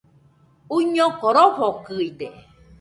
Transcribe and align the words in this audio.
Uiñoko 0.75 1.25
rofokɨide 1.35 2.27